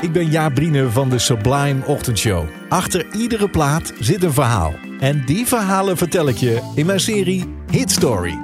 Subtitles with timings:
[0.00, 2.44] Ik ben Jaap Brine van de Sublime Ochtendshow.
[2.68, 4.74] Achter iedere plaat zit een verhaal.
[5.00, 8.38] En die verhalen vertel ik je in mijn serie Hit Story.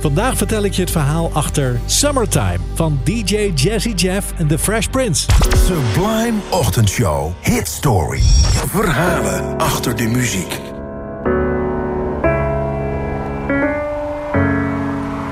[0.00, 4.86] Vandaag vertel ik je het verhaal achter Summertime van DJ Jazzy Jeff en The Fresh
[4.86, 5.26] Prince.
[5.66, 7.32] Sublime Ochtendshow.
[7.40, 8.20] Hit Story.
[8.68, 10.60] Verhalen achter de muziek.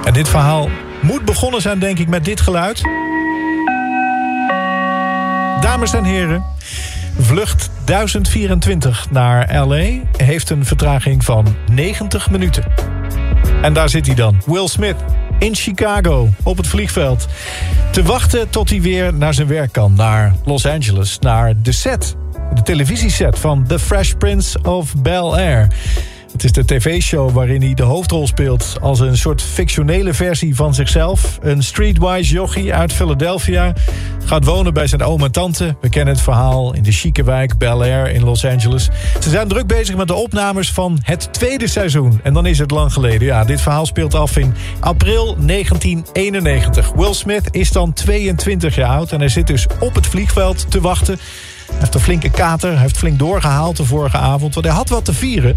[0.05, 0.69] En dit verhaal
[1.03, 2.98] moet begonnen zijn, denk ik, met dit geluid.
[5.79, 6.45] Dames en heren,
[7.19, 9.85] vlucht 1024 naar LA
[10.17, 12.65] heeft een vertraging van 90 minuten.
[13.63, 14.97] En daar zit hij dan, Will Smith,
[15.39, 17.27] in Chicago, op het vliegveld.
[17.91, 22.17] Te wachten tot hij weer naar zijn werk kan, naar Los Angeles, naar de set.
[22.55, 25.69] De televisieset van The Fresh Prince of Bel-Air.
[26.33, 28.77] Het is de tv-show waarin hij de hoofdrol speelt...
[28.81, 31.39] als een soort fictionele versie van zichzelf.
[31.43, 33.73] Een streetwise jochie uit Philadelphia
[34.25, 35.77] gaat wonen bij zijn oom en tante.
[35.81, 38.89] We kennen het verhaal in de chique wijk Bel Air in Los Angeles.
[39.21, 42.21] Ze zijn druk bezig met de opnames van het tweede seizoen.
[42.23, 43.27] En dan is het lang geleden.
[43.27, 46.93] Ja, dit verhaal speelt af in april 1991.
[46.93, 50.81] Will Smith is dan 22 jaar oud en hij zit dus op het vliegveld te
[50.81, 51.19] wachten
[51.69, 52.71] hij heeft een flinke kater.
[52.71, 54.55] Hij heeft flink doorgehaald de vorige avond.
[54.55, 55.57] Want hij had wat te vieren.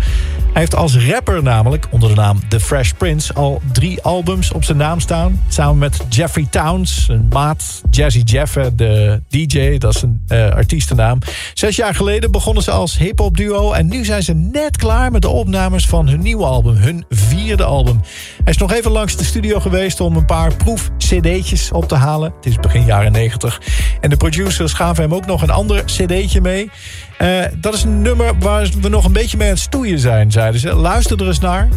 [0.52, 3.34] Hij heeft als rapper namelijk, onder de naam The Fresh Prince...
[3.34, 5.42] al drie albums op zijn naam staan.
[5.48, 7.81] Samen met Jeffrey Towns, een maat.
[7.90, 11.20] Jazzy Jeff, de DJ, dat is een uh, artiestennaam.
[11.53, 13.72] Zes jaar geleden begonnen ze als hip-hop duo.
[13.72, 16.75] En nu zijn ze net klaar met de opnames van hun nieuwe album.
[16.75, 18.02] Hun vierde album.
[18.44, 22.34] Hij is nog even langs de studio geweest om een paar proef-cd'tjes op te halen.
[22.36, 23.62] Het is begin jaren 90.
[24.00, 26.69] En de producers gaven hem ook nog een ander cd'tje mee.
[27.22, 30.31] Uh, dat is een nummer waar we nog een beetje mee aan het stoeien zijn,
[30.31, 30.73] zeiden ze.
[30.73, 31.69] Luister er eens naar.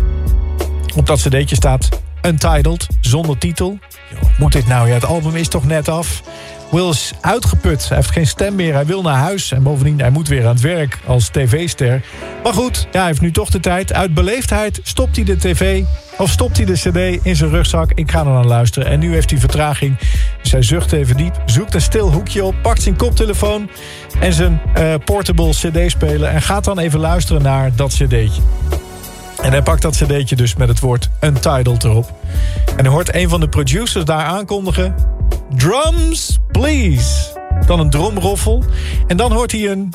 [0.97, 1.89] Op dat cd'tje staat
[2.23, 3.79] Untitled, zonder titel.
[4.39, 4.89] Moet dit nou?
[4.89, 6.23] Ja, het album is toch net af.
[6.71, 7.89] Will is uitgeput.
[7.89, 8.75] Hij heeft geen stem meer.
[8.75, 9.53] Hij wil naar huis.
[9.53, 12.03] En bovendien, hij moet weer aan het werk als tv-ster.
[12.43, 13.93] Maar goed, ja, hij heeft nu toch de tijd.
[13.93, 15.83] Uit beleefdheid stopt hij de tv
[16.19, 17.91] of stopt hij de cd in zijn rugzak?
[17.95, 18.89] Ik ga er naar luisteren.
[18.89, 19.97] En nu heeft hij vertraging.
[20.55, 22.55] Hij zucht even diep, zoekt een stil hoekje op...
[22.63, 23.71] pakt zijn koptelefoon
[24.21, 26.29] en zijn uh, portable cd-speler...
[26.29, 28.43] en gaat dan even luisteren naar dat cd'tje.
[29.43, 32.13] En hij pakt dat cd'tje dus met het woord Untitled erop.
[32.77, 34.95] En hij hoort een van de producers daar aankondigen...
[35.57, 37.39] Drums, please.
[37.67, 38.65] Dan een drumroffel.
[39.07, 39.93] En dan hoort hij een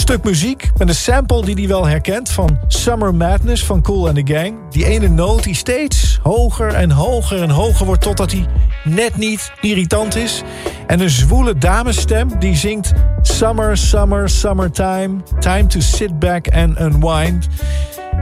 [0.00, 2.30] stuk muziek met een sample die hij wel herkent...
[2.30, 4.54] van Summer Madness van Cool and the Gang.
[4.70, 8.02] Die ene noot die steeds hoger en hoger en hoger wordt...
[8.02, 8.46] totdat hij
[8.84, 10.42] net niet irritant is.
[10.86, 12.92] En een zwoele damesstem die zingt...
[13.22, 15.16] Summer, summer, summertime.
[15.40, 17.48] Time to sit back and unwind.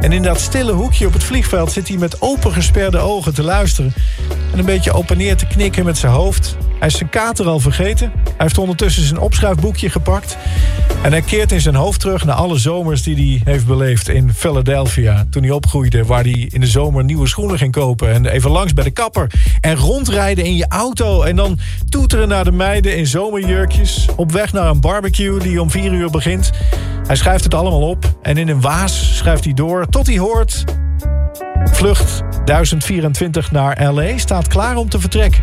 [0.00, 3.92] En in dat stille hoekje op het vliegveld zit hij met opengesperde ogen te luisteren.
[4.52, 6.56] En een beetje op en neer te knikken met zijn hoofd.
[6.78, 8.12] Hij is zijn kater al vergeten.
[8.24, 10.36] Hij heeft ondertussen zijn opschrijfboekje gepakt.
[11.02, 14.32] En hij keert in zijn hoofd terug naar alle zomers die hij heeft beleefd in
[14.32, 15.26] Philadelphia.
[15.30, 18.12] Toen hij opgroeide, waar hij in de zomer nieuwe schoenen ging kopen.
[18.12, 19.30] En even langs bij de kapper.
[19.60, 21.22] En rondrijden in je auto.
[21.22, 21.58] En dan
[21.88, 24.08] toeteren naar de meiden in zomerjurkjes.
[24.16, 26.50] Op weg naar een barbecue die om vier uur begint.
[27.06, 28.16] Hij schrijft het allemaal op.
[28.22, 30.64] En in een waas schrijft hij door tot hij hoort...
[31.64, 34.18] Vlucht 1024 naar L.A.
[34.18, 35.42] staat klaar om te vertrekken.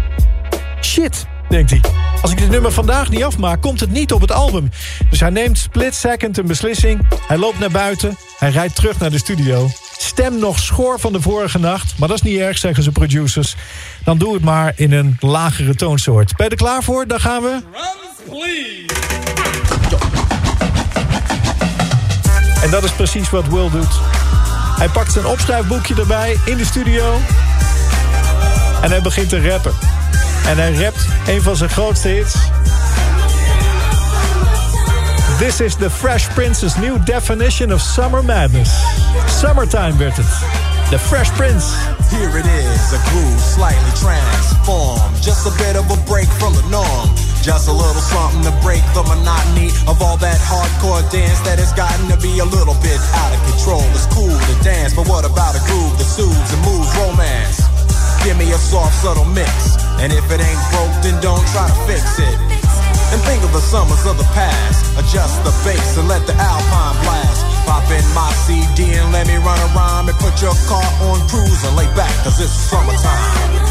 [0.92, 1.82] Shit, denkt hij.
[2.22, 4.70] Als ik dit nummer vandaag niet afmaak, komt het niet op het album.
[5.10, 7.08] Dus hij neemt split second een beslissing.
[7.28, 8.18] Hij loopt naar buiten.
[8.38, 9.70] Hij rijdt terug naar de studio.
[9.98, 11.98] Stem nog schoor van de vorige nacht.
[11.98, 13.56] Maar dat is niet erg, zeggen ze producers.
[14.04, 16.36] Dan doe het maar in een lagere toonsoort.
[16.36, 17.08] Ben je er klaar voor?
[17.08, 17.60] Dan gaan we...
[19.88, 20.04] Drums,
[22.64, 24.00] En dat is precies wat Will doet.
[24.78, 27.18] Hij pakt zijn opschrijfboekje erbij in de studio.
[28.82, 30.01] En hij begint te rappen.
[30.48, 32.36] En hij rapt een van zijn grootste hits.
[35.38, 38.70] This is the Fresh Prince's new definition of summer madness.
[39.40, 40.28] Summertime werd het.
[40.90, 41.66] The Fresh Prince.
[42.12, 45.24] Here it is, a groove slightly transformed.
[45.24, 47.10] Just a bit of a break from the norm.
[47.42, 51.74] Just a little something to break the monotony of all that hardcore dance that has
[51.74, 53.82] gotten to be a little bit out of control.
[53.98, 57.66] It's cool to dance, but what about a groove that soothes and moves romance?
[58.24, 59.81] Give me a soft, subtle mix.
[60.00, 62.38] And if it ain't broke, then don't try to fix it.
[63.12, 64.86] and think of the summers of the past.
[64.98, 67.44] Adjust the bass and let the alpine blast.
[67.68, 71.64] Pop in my CD and let me run around and put your car on cruise
[71.66, 73.71] and lay back, cause it's summertime.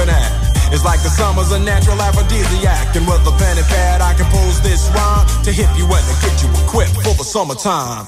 [0.81, 2.95] It's like the summer's a natural aphrodisiac.
[2.95, 6.15] And with a pen and pad, I compose this rhyme to hit you and to
[6.25, 8.07] get you equipped for the summertime.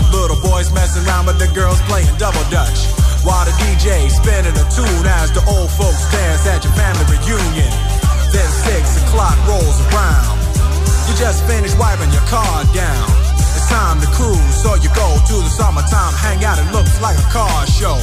[0.61, 2.85] boys messing around, but the girls playing double dutch.
[3.25, 7.71] While the DJ spinning a tune as the old folks dance at your family reunion.
[8.29, 10.37] Then six o'clock rolls around.
[11.09, 13.07] You just finished wiping your car down.
[13.57, 16.57] It's time to cruise, so you go to the summertime hangout.
[16.61, 17.97] It looks like a car show.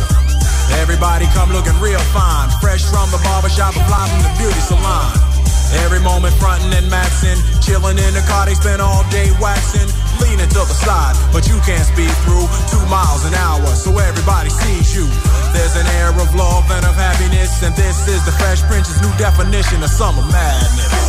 [0.82, 5.38] Everybody come looking real fine, fresh from the barbershop, and fly from the beauty salon.
[5.84, 9.88] Every moment frontin' and maxin', chillin' in the car, they spend all day waxin'
[10.20, 14.50] leaning to the side, but you can't speed through two miles an hour, so everybody
[14.50, 15.06] sees you.
[15.52, 19.12] There's an air of love and of happiness, and this is the Fresh Prince's new
[19.16, 21.07] definition of summer madness.